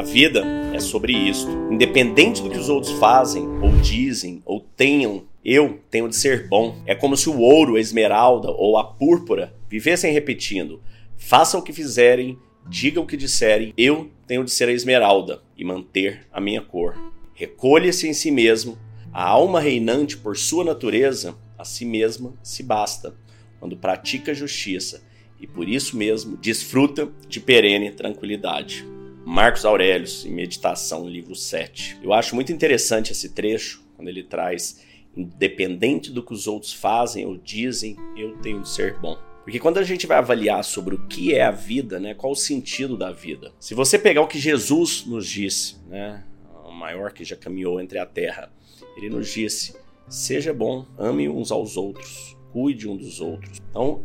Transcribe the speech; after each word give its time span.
A 0.00 0.02
vida 0.02 0.42
é 0.72 0.80
sobre 0.80 1.12
isso. 1.12 1.46
Independente 1.70 2.42
do 2.42 2.48
que 2.48 2.56
os 2.56 2.70
outros 2.70 2.90
fazem, 2.92 3.46
ou 3.60 3.70
dizem, 3.82 4.40
ou 4.46 4.58
tenham, 4.58 5.24
eu 5.44 5.78
tenho 5.90 6.08
de 6.08 6.16
ser 6.16 6.48
bom. 6.48 6.74
É 6.86 6.94
como 6.94 7.18
se 7.18 7.28
o 7.28 7.38
ouro, 7.38 7.76
a 7.76 7.80
esmeralda 7.80 8.50
ou 8.50 8.78
a 8.78 8.84
púrpura 8.84 9.54
vivessem 9.68 10.10
repetindo: 10.10 10.82
façam 11.18 11.60
o 11.60 11.62
que 11.62 11.70
fizerem, 11.70 12.38
digam 12.66 13.04
o 13.04 13.06
que 13.06 13.14
disserem, 13.14 13.74
eu 13.76 14.10
tenho 14.26 14.42
de 14.42 14.50
ser 14.50 14.70
a 14.70 14.72
esmeralda 14.72 15.42
e 15.54 15.66
manter 15.66 16.26
a 16.32 16.40
minha 16.40 16.62
cor. 16.62 16.96
Recolha-se 17.34 18.08
em 18.08 18.14
si 18.14 18.30
mesmo, 18.30 18.78
a 19.12 19.22
alma 19.22 19.60
reinante 19.60 20.16
por 20.16 20.34
sua 20.34 20.64
natureza, 20.64 21.36
a 21.58 21.64
si 21.66 21.84
mesma 21.84 22.32
se 22.42 22.62
basta, 22.62 23.14
quando 23.58 23.76
pratica 23.76 24.32
justiça 24.32 25.02
e 25.38 25.46
por 25.46 25.68
isso 25.68 25.94
mesmo 25.94 26.38
desfruta 26.38 27.06
de 27.28 27.38
perene 27.38 27.90
tranquilidade. 27.90 28.88
Marcos 29.30 29.64
Aurelius, 29.64 30.26
em 30.26 30.32
Meditação, 30.32 31.08
livro 31.08 31.36
7. 31.36 32.00
Eu 32.02 32.12
acho 32.12 32.34
muito 32.34 32.50
interessante 32.50 33.12
esse 33.12 33.28
trecho, 33.28 33.80
quando 33.94 34.08
ele 34.08 34.24
traz, 34.24 34.84
independente 35.16 36.10
do 36.10 36.20
que 36.20 36.32
os 36.32 36.48
outros 36.48 36.72
fazem 36.72 37.24
ou 37.24 37.36
dizem, 37.36 37.96
eu 38.16 38.36
tenho 38.38 38.60
de 38.60 38.68
ser 38.68 38.98
bom. 38.98 39.16
Porque 39.44 39.60
quando 39.60 39.78
a 39.78 39.84
gente 39.84 40.04
vai 40.04 40.18
avaliar 40.18 40.64
sobre 40.64 40.96
o 40.96 41.06
que 41.06 41.32
é 41.32 41.44
a 41.44 41.52
vida, 41.52 42.00
né, 42.00 42.12
qual 42.12 42.32
o 42.32 42.36
sentido 42.36 42.96
da 42.96 43.12
vida? 43.12 43.52
Se 43.60 43.72
você 43.72 44.00
pegar 44.00 44.20
o 44.20 44.26
que 44.26 44.36
Jesus 44.36 45.04
nos 45.06 45.28
disse, 45.28 45.76
né, 45.86 46.24
o 46.64 46.72
maior 46.72 47.12
que 47.12 47.22
já 47.22 47.36
caminhou 47.36 47.80
entre 47.80 48.00
a 48.00 48.06
terra, 48.06 48.52
ele 48.96 49.08
nos 49.08 49.32
disse: 49.32 49.76
seja 50.08 50.52
bom, 50.52 50.84
ame 50.98 51.28
uns 51.28 51.52
aos 51.52 51.76
outros, 51.76 52.36
cuide 52.52 52.88
um 52.88 52.96
dos 52.96 53.20
outros. 53.20 53.60
Então, 53.70 54.04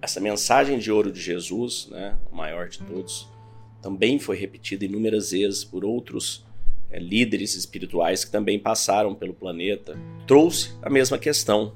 essa 0.00 0.18
mensagem 0.18 0.78
de 0.78 0.90
ouro 0.90 1.12
de 1.12 1.20
Jesus, 1.20 1.88
né, 1.90 2.18
o 2.32 2.34
maior 2.34 2.70
de 2.70 2.78
todos, 2.78 3.30
também 3.82 4.18
foi 4.18 4.36
repetida 4.36 4.84
inúmeras 4.84 5.32
vezes 5.32 5.64
por 5.64 5.84
outros 5.84 6.46
é, 6.90 6.98
líderes 6.98 7.56
espirituais 7.56 8.24
que 8.24 8.30
também 8.30 8.58
passaram 8.58 9.14
pelo 9.14 9.34
planeta. 9.34 9.98
Trouxe 10.26 10.70
a 10.80 10.88
mesma 10.88 11.18
questão: 11.18 11.74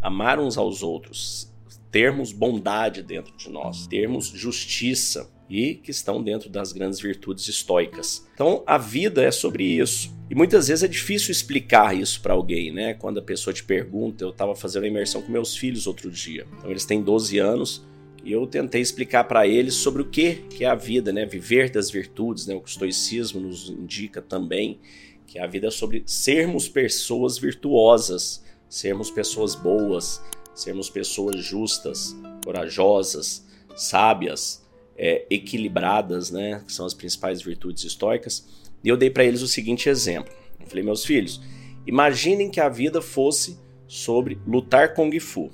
amar 0.00 0.38
uns 0.38 0.58
aos 0.58 0.82
outros, 0.82 1.50
termos 1.90 2.32
bondade 2.32 3.02
dentro 3.02 3.34
de 3.36 3.48
nós, 3.48 3.86
termos 3.86 4.26
justiça 4.26 5.30
e 5.48 5.76
que 5.76 5.90
estão 5.90 6.22
dentro 6.22 6.50
das 6.50 6.72
grandes 6.72 7.00
virtudes 7.00 7.48
estoicas. 7.48 8.28
Então, 8.34 8.62
a 8.66 8.76
vida 8.76 9.22
é 9.22 9.30
sobre 9.30 9.64
isso. 9.64 10.12
E 10.28 10.34
muitas 10.34 10.68
vezes 10.68 10.84
é 10.84 10.88
difícil 10.88 11.32
explicar 11.32 11.96
isso 11.96 12.20
para 12.20 12.34
alguém, 12.34 12.70
né? 12.70 12.92
Quando 12.92 13.18
a 13.18 13.22
pessoa 13.22 13.54
te 13.54 13.64
pergunta, 13.64 14.24
eu 14.24 14.28
estava 14.28 14.54
fazendo 14.54 14.84
a 14.84 14.88
imersão 14.88 15.22
com 15.22 15.32
meus 15.32 15.56
filhos 15.56 15.86
outro 15.86 16.10
dia. 16.10 16.46
Então, 16.58 16.70
eles 16.70 16.84
têm 16.84 17.02
12 17.02 17.38
anos 17.38 17.82
e 18.28 18.32
eu 18.32 18.46
tentei 18.46 18.82
explicar 18.82 19.24
para 19.24 19.46
eles 19.46 19.72
sobre 19.76 20.02
o 20.02 20.04
que, 20.04 20.34
que 20.50 20.62
é 20.62 20.68
a 20.68 20.74
vida, 20.74 21.10
né? 21.10 21.24
Viver 21.24 21.70
das 21.70 21.90
virtudes, 21.90 22.46
né? 22.46 22.54
O 22.54 22.62
estoicismo 22.62 23.40
nos 23.40 23.70
indica 23.70 24.20
também, 24.20 24.80
que 25.26 25.38
a 25.38 25.46
vida 25.46 25.68
é 25.68 25.70
sobre 25.70 26.02
sermos 26.04 26.68
pessoas 26.68 27.38
virtuosas, 27.38 28.44
sermos 28.68 29.10
pessoas 29.10 29.54
boas, 29.54 30.22
sermos 30.54 30.90
pessoas 30.90 31.42
justas, 31.42 32.14
corajosas, 32.44 33.46
sábias, 33.74 34.62
é, 34.94 35.24
equilibradas, 35.30 36.30
né? 36.30 36.62
Que 36.66 36.72
são 36.74 36.84
as 36.84 36.92
principais 36.92 37.40
virtudes 37.40 37.82
estoicas. 37.82 38.46
E 38.84 38.90
eu 38.90 38.96
dei 38.98 39.08
para 39.08 39.24
eles 39.24 39.40
o 39.40 39.48
seguinte 39.48 39.88
exemplo. 39.88 40.34
Eu 40.60 40.66
falei, 40.66 40.84
meus 40.84 41.02
filhos, 41.02 41.40
imaginem 41.86 42.50
que 42.50 42.60
a 42.60 42.68
vida 42.68 43.00
fosse 43.00 43.58
sobre 43.86 44.38
lutar 44.46 44.92
Kung 44.92 45.18
Fu, 45.18 45.50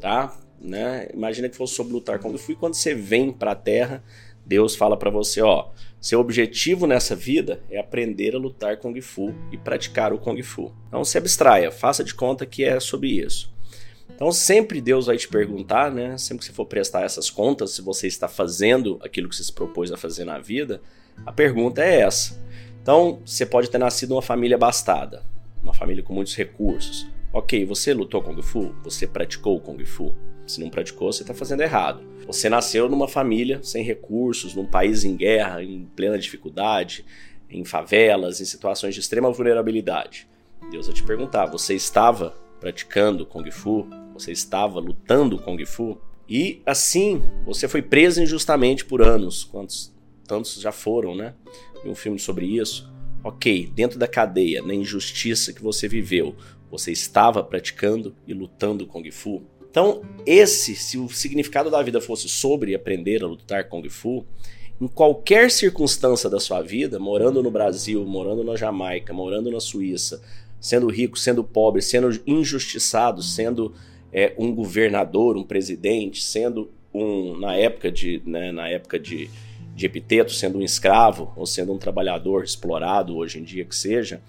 tá? 0.00 0.45
Né? 0.60 1.08
Imagina 1.12 1.48
que 1.48 1.56
fosse 1.56 1.74
sobre 1.74 1.92
lutar 1.92 2.18
Kung 2.18 2.36
Fu 2.36 2.52
e 2.52 2.56
quando 2.56 2.74
você 2.74 2.94
vem 2.94 3.30
para 3.30 3.52
a 3.52 3.56
Terra, 3.56 4.02
Deus 4.44 4.76
fala 4.76 4.96
para 4.96 5.10
você, 5.10 5.42
ó, 5.42 5.70
seu 6.00 6.20
objetivo 6.20 6.86
nessa 6.86 7.16
vida 7.16 7.60
é 7.68 7.78
aprender 7.78 8.34
a 8.36 8.38
lutar 8.38 8.76
Kung 8.76 9.00
Fu 9.00 9.34
e 9.50 9.58
praticar 9.58 10.12
o 10.12 10.18
Kung 10.18 10.40
Fu. 10.42 10.72
Então 10.86 11.04
se 11.04 11.18
abstraia, 11.18 11.72
faça 11.72 12.04
de 12.04 12.14
conta 12.14 12.46
que 12.46 12.62
é 12.62 12.78
sobre 12.78 13.08
isso. 13.08 13.52
Então 14.08 14.30
sempre 14.30 14.80
Deus 14.80 15.06
vai 15.06 15.16
te 15.16 15.28
perguntar, 15.28 15.90
né? 15.90 16.16
Sempre 16.16 16.40
que 16.40 16.44
você 16.46 16.52
for 16.52 16.64
prestar 16.64 17.02
essas 17.02 17.28
contas, 17.28 17.72
se 17.72 17.82
você 17.82 18.06
está 18.06 18.28
fazendo 18.28 18.98
aquilo 19.02 19.28
que 19.28 19.34
você 19.34 19.42
se 19.42 19.52
propôs 19.52 19.90
a 19.90 19.96
fazer 19.96 20.24
na 20.24 20.38
vida, 20.38 20.80
a 21.24 21.32
pergunta 21.32 21.82
é 21.82 22.00
essa. 22.00 22.40
Então 22.80 23.20
você 23.26 23.44
pode 23.44 23.68
ter 23.68 23.78
nascido 23.78 24.10
numa 24.10 24.22
família 24.22 24.54
abastada, 24.54 25.24
uma 25.60 25.74
família 25.74 26.04
com 26.04 26.14
muitos 26.14 26.36
recursos. 26.36 27.06
Ok, 27.32 27.64
você 27.64 27.92
lutou 27.92 28.22
Kung 28.22 28.40
Fu? 28.40 28.74
Você 28.84 29.08
praticou 29.08 29.60
Kung 29.60 29.84
Fu? 29.84 30.14
Se 30.46 30.60
não 30.60 30.70
praticou, 30.70 31.12
você 31.12 31.22
está 31.22 31.34
fazendo 31.34 31.62
errado. 31.62 32.02
Você 32.26 32.48
nasceu 32.48 32.88
numa 32.88 33.08
família 33.08 33.60
sem 33.62 33.82
recursos, 33.82 34.54
num 34.54 34.66
país 34.66 35.04
em 35.04 35.16
guerra, 35.16 35.62
em 35.62 35.86
plena 35.96 36.18
dificuldade, 36.18 37.04
em 37.50 37.64
favelas, 37.64 38.40
em 38.40 38.44
situações 38.44 38.94
de 38.94 39.00
extrema 39.00 39.30
vulnerabilidade. 39.30 40.28
Deus 40.70 40.86
vai 40.86 40.94
te 40.94 41.02
perguntar: 41.02 41.46
você 41.46 41.74
estava 41.74 42.36
praticando 42.60 43.26
Kung 43.26 43.48
Fu? 43.50 43.88
Você 44.14 44.32
estava 44.32 44.80
lutando 44.80 45.38
Kung 45.38 45.64
Fu? 45.64 45.98
E 46.28 46.60
assim, 46.66 47.22
você 47.44 47.68
foi 47.68 47.82
preso 47.82 48.22
injustamente 48.22 48.84
por 48.84 49.02
anos. 49.02 49.44
Quantos 49.44 49.92
tantos 50.26 50.60
já 50.60 50.72
foram, 50.72 51.14
né? 51.14 51.34
E 51.84 51.88
um 51.88 51.94
filme 51.94 52.18
sobre 52.18 52.46
isso. 52.46 52.92
Ok, 53.22 53.70
dentro 53.74 53.98
da 53.98 54.06
cadeia, 54.06 54.62
na 54.62 54.74
injustiça 54.74 55.52
que 55.52 55.62
você 55.62 55.88
viveu, 55.88 56.36
você 56.70 56.92
estava 56.92 57.42
praticando 57.42 58.14
e 58.26 58.32
lutando 58.32 58.86
Kung 58.86 59.08
Fu? 59.10 59.42
Então, 59.76 60.00
esse, 60.24 60.74
se 60.74 60.96
o 60.96 61.06
significado 61.06 61.70
da 61.70 61.82
vida 61.82 62.00
fosse 62.00 62.30
sobre 62.30 62.74
aprender 62.74 63.22
a 63.22 63.26
lutar 63.26 63.68
Kung 63.68 63.86
Fu, 63.90 64.24
em 64.80 64.88
qualquer 64.88 65.50
circunstância 65.50 66.30
da 66.30 66.40
sua 66.40 66.62
vida, 66.62 66.98
morando 66.98 67.42
no 67.42 67.50
Brasil, 67.50 68.02
morando 68.06 68.42
na 68.42 68.56
Jamaica, 68.56 69.12
morando 69.12 69.50
na 69.50 69.60
Suíça, 69.60 70.22
sendo 70.58 70.88
rico, 70.88 71.18
sendo 71.18 71.44
pobre, 71.44 71.82
sendo 71.82 72.08
injustiçado, 72.26 73.22
sendo 73.22 73.74
é, 74.10 74.32
um 74.38 74.50
governador, 74.50 75.36
um 75.36 75.44
presidente, 75.44 76.24
sendo 76.24 76.70
um 76.94 77.38
na 77.38 77.54
época 77.54 77.92
de, 77.92 78.22
né, 78.24 78.50
na 78.52 78.70
época 78.70 78.98
de, 78.98 79.28
de 79.74 79.84
epiteto, 79.84 80.32
sendo 80.32 80.56
um 80.56 80.62
escravo 80.62 81.34
ou 81.36 81.44
sendo 81.44 81.74
um 81.74 81.78
trabalhador 81.78 82.42
explorado 82.42 83.14
hoje 83.14 83.40
em 83.40 83.42
dia 83.42 83.66
que 83.66 83.76
seja, 83.76 84.22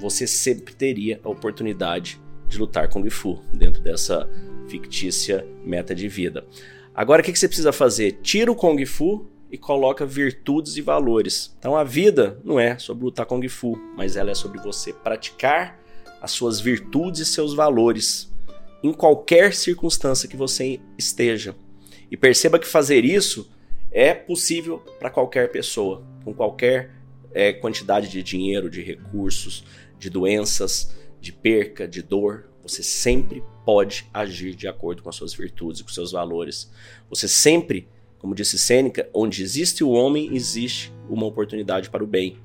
você 0.00 0.26
sempre 0.26 0.74
teria 0.74 1.20
a 1.22 1.28
oportunidade 1.28 2.20
de 2.48 2.58
lutar 2.58 2.88
com 2.88 3.00
o 3.00 3.04
Gifu 3.04 3.40
dentro 3.54 3.80
dessa 3.80 4.28
fictícia 4.68 5.46
meta 5.64 5.94
de 5.94 6.08
vida. 6.08 6.46
Agora 6.94 7.22
o 7.22 7.24
que, 7.24 7.34
você 7.34 7.46
precisa 7.46 7.72
fazer? 7.72 8.18
Tira 8.22 8.50
o 8.50 8.56
Kung 8.56 8.84
Fu 8.84 9.26
e 9.50 9.56
coloca 9.56 10.04
virtudes 10.04 10.76
e 10.76 10.82
valores. 10.82 11.54
Então 11.58 11.76
a 11.76 11.84
vida 11.84 12.40
não 12.44 12.58
é 12.58 12.78
sobre 12.78 13.04
lutar 13.04 13.26
Kung 13.26 13.46
Fu, 13.48 13.78
mas 13.96 14.16
ela 14.16 14.30
é 14.30 14.34
sobre 14.34 14.60
você 14.60 14.92
praticar 14.92 15.78
as 16.20 16.32
suas 16.32 16.60
virtudes 16.60 17.20
e 17.20 17.26
seus 17.26 17.54
valores 17.54 18.32
em 18.82 18.92
qualquer 18.92 19.54
circunstância 19.54 20.28
que 20.28 20.36
você 20.36 20.80
esteja. 20.96 21.54
E 22.10 22.16
perceba 22.16 22.58
que 22.58 22.66
fazer 22.66 23.04
isso 23.04 23.50
é 23.90 24.14
possível 24.14 24.78
para 24.98 25.10
qualquer 25.10 25.50
pessoa, 25.50 26.02
com 26.24 26.34
qualquer 26.34 26.90
é, 27.32 27.52
quantidade 27.52 28.08
de 28.08 28.22
dinheiro, 28.22 28.70
de 28.70 28.82
recursos, 28.82 29.64
de 29.98 30.10
doenças, 30.10 30.94
de 31.20 31.32
perca, 31.32 31.86
de 31.86 32.02
dor. 32.02 32.48
Você 32.68 32.82
sempre 32.82 33.42
pode 33.64 34.06
agir 34.12 34.54
de 34.54 34.68
acordo 34.68 35.02
com 35.02 35.08
as 35.08 35.16
suas 35.16 35.32
virtudes 35.32 35.80
e 35.80 35.84
com 35.84 35.90
seus 35.90 36.12
valores. 36.12 36.70
Você 37.10 37.26
sempre 37.26 37.88
como 38.18 38.34
disse 38.34 38.58
Sêneca, 38.58 39.08
onde 39.14 39.42
existe 39.42 39.84
o 39.84 39.90
homem, 39.90 40.34
existe 40.34 40.92
uma 41.08 41.26
oportunidade 41.26 41.88
para 41.88 42.02
o 42.02 42.06
bem. 42.06 42.36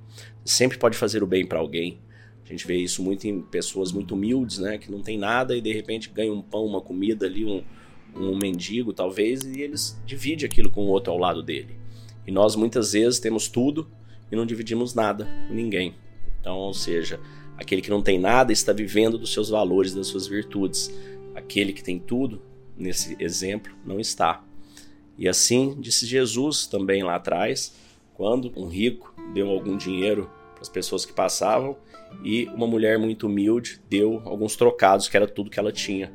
Você 0.46 0.56
sempre 0.56 0.78
pode 0.78 0.98
fazer 0.98 1.24
o 1.24 1.28
bem 1.28 1.46
para 1.46 1.60
alguém. 1.60 2.00
A 2.46 2.48
gente 2.48 2.68
vê 2.68 2.78
isso 2.78 3.02
muito 3.02 3.28
em 3.28 3.42
pessoas 3.42 3.92
muito 3.92 4.14
humildes, 4.14 4.60
né, 4.60 4.78
que 4.78 4.92
não 4.92 5.02
tem 5.02 5.18
nada 5.18 5.56
e 5.56 5.62
de 5.62 5.74
repente 5.74 6.10
ganham 6.10 6.36
um 6.36 6.42
pão, 6.42 6.66
uma 6.66 6.82
comida 6.82 7.26
ali, 7.26 7.46
um, 7.46 7.64
um 8.16 8.38
mendigo 8.38 8.94
talvez, 8.94 9.44
e 9.44 9.62
eles 9.62 10.00
dividem 10.06 10.46
aquilo 10.46 10.70
com 10.70 10.82
o 10.82 10.90
outro 10.90 11.12
ao 11.12 11.18
lado 11.18 11.42
dele. 11.42 11.76
E 12.28 12.32
nós 12.32 12.56
muitas 12.56 12.92
vezes 12.92 13.20
temos 13.20 13.48
tudo 13.48 13.90
e 14.32 14.36
não 14.36 14.46
dividimos 14.46 14.94
nada 14.94 15.28
com 15.48 15.54
ninguém. 15.54 15.96
Então, 16.40 16.58
ou 16.58 16.74
seja, 16.74 17.20
aquele 17.64 17.82
que 17.82 17.90
não 17.90 18.02
tem 18.02 18.20
nada 18.20 18.52
está 18.52 18.72
vivendo 18.72 19.18
dos 19.18 19.34
seus 19.34 19.50
valores, 19.50 19.94
das 19.94 20.08
suas 20.08 20.28
virtudes. 20.28 20.94
Aquele 21.34 21.74
que 21.74 21.84
tem 21.84 21.98
tudo, 21.98 22.42
nesse 22.78 23.16
exemplo, 23.20 23.74
não 23.86 24.00
está. 24.00 24.44
E 25.18 25.28
assim 25.28 25.76
disse 25.80 26.06
Jesus 26.06 26.68
também 26.68 27.04
lá 27.04 27.16
atrás, 27.16 27.74
quando 28.14 28.52
um 28.56 28.68
rico 28.68 29.14
deu 29.34 29.50
algum 29.50 29.78
dinheiro 29.78 30.30
para 30.54 30.62
as 30.62 30.70
pessoas 30.70 31.06
que 31.06 31.14
passavam 31.14 31.76
e 32.24 32.46
uma 32.48 32.68
mulher 32.68 33.00
muito 33.00 33.28
humilde 33.28 33.80
deu 33.90 34.22
alguns 34.26 34.56
trocados, 34.56 35.08
que 35.08 35.18
era 35.18 35.28
tudo 35.28 35.50
que 35.50 35.60
ela 35.60 35.72
tinha. 35.72 36.12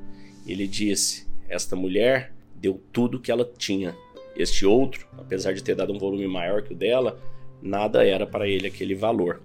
Ele 0.47 0.67
disse: 0.67 1.27
Esta 1.49 1.75
mulher 1.75 2.33
deu 2.55 2.81
tudo 2.93 3.21
que 3.21 3.31
ela 3.31 3.51
tinha. 3.57 3.97
Este 4.37 4.65
outro, 4.65 5.09
apesar 5.17 5.53
de 5.53 5.63
ter 5.63 5.75
dado 5.75 5.93
um 5.93 5.99
volume 5.99 6.29
maior 6.29 6.63
que 6.63 6.73
o 6.73 6.77
dela, 6.77 7.21
nada 7.61 8.07
era 8.07 8.27
para 8.27 8.47
ele 8.47 8.67
aquele 8.69 8.95
valor. 8.95 9.43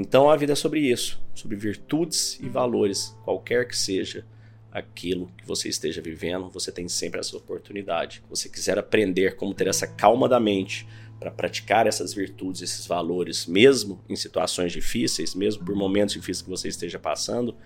Então 0.00 0.30
a 0.30 0.36
vida 0.36 0.52
é 0.52 0.54
sobre 0.54 0.78
isso, 0.78 1.20
sobre 1.34 1.56
virtudes 1.56 2.38
e 2.40 2.48
valores, 2.48 3.16
qualquer 3.24 3.66
que 3.66 3.76
seja 3.76 4.24
aquilo 4.70 5.26
que 5.36 5.44
você 5.44 5.68
esteja 5.68 6.00
vivendo, 6.00 6.48
você 6.48 6.70
tem 6.70 6.86
sempre 6.86 7.18
essa 7.18 7.36
oportunidade. 7.36 8.22
Se 8.22 8.30
você 8.30 8.48
quiser 8.48 8.78
aprender 8.78 9.34
como 9.34 9.52
ter 9.52 9.66
essa 9.66 9.88
calma 9.88 10.28
da 10.28 10.38
mente 10.38 10.86
para 11.18 11.32
praticar 11.32 11.84
essas 11.88 12.14
virtudes, 12.14 12.62
esses 12.62 12.86
valores, 12.86 13.44
mesmo 13.46 14.00
em 14.08 14.14
situações 14.14 14.70
difíceis, 14.70 15.34
mesmo 15.34 15.64
por 15.64 15.74
momentos 15.74 16.14
difíceis 16.14 16.42
que 16.42 16.48
você 16.48 16.68
esteja 16.68 17.00
passando, 17.00 17.56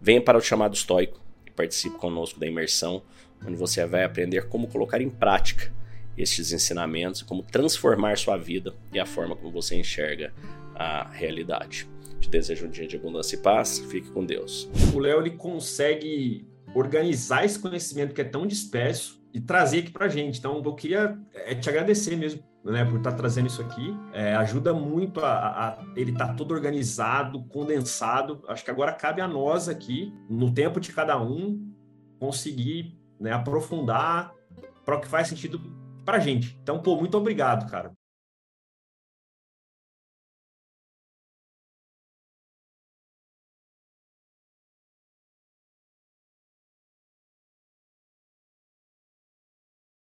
venha 0.00 0.22
para 0.22 0.38
o 0.38 0.40
chamado 0.40 0.72
estoico 0.72 1.20
e 1.46 1.50
participe 1.50 1.98
conosco 1.98 2.40
da 2.40 2.46
imersão, 2.46 3.02
onde 3.46 3.56
você 3.56 3.84
vai 3.84 4.02
aprender 4.02 4.48
como 4.48 4.66
colocar 4.66 5.02
em 5.02 5.10
prática 5.10 5.70
estes 6.16 6.52
ensinamentos, 6.52 7.20
como 7.20 7.42
transformar 7.42 8.16
sua 8.16 8.38
vida 8.38 8.74
e 8.94 8.98
a 8.98 9.04
forma 9.04 9.36
como 9.36 9.50
você 9.50 9.74
enxerga 9.74 10.32
a 10.74 11.08
realidade. 11.08 11.88
Te 12.20 12.30
desejo 12.30 12.66
um 12.66 12.70
dia 12.70 12.86
de 12.86 12.96
abundância 12.96 13.36
e 13.36 13.38
paz. 13.38 13.78
Fique 13.78 14.10
com 14.10 14.24
Deus. 14.24 14.68
O 14.94 14.98
Léo 14.98 15.20
ele 15.20 15.32
consegue 15.32 16.46
organizar 16.74 17.44
esse 17.44 17.58
conhecimento 17.58 18.14
que 18.14 18.20
é 18.20 18.24
tão 18.24 18.46
disperso 18.46 19.22
e 19.32 19.40
trazer 19.40 19.80
aqui 19.80 19.90
para 19.90 20.08
gente. 20.08 20.38
Então, 20.38 20.62
eu 20.64 20.74
queria 20.74 21.18
é, 21.34 21.54
te 21.54 21.68
agradecer 21.68 22.16
mesmo 22.16 22.42
né, 22.64 22.84
por 22.84 22.98
estar 22.98 23.12
tá 23.12 23.16
trazendo 23.16 23.46
isso 23.46 23.60
aqui. 23.62 23.96
É, 24.12 24.34
ajuda 24.34 24.72
muito 24.72 25.20
a, 25.20 25.68
a 25.68 25.84
ele 25.96 26.12
estar 26.12 26.28
tá 26.28 26.34
todo 26.34 26.52
organizado, 26.52 27.42
condensado. 27.44 28.42
Acho 28.48 28.64
que 28.64 28.70
agora 28.70 28.92
cabe 28.92 29.20
a 29.20 29.28
nós 29.28 29.68
aqui, 29.68 30.12
no 30.28 30.52
tempo 30.52 30.80
de 30.80 30.92
cada 30.92 31.20
um, 31.20 31.72
conseguir 32.18 32.96
né, 33.18 33.32
aprofundar 33.32 34.32
para 34.84 34.96
o 34.96 35.00
que 35.00 35.08
faz 35.08 35.28
sentido 35.28 35.60
para 36.04 36.18
gente. 36.18 36.58
Então, 36.62 36.80
pô, 36.80 36.96
muito 36.96 37.16
obrigado, 37.16 37.70
cara. 37.70 37.92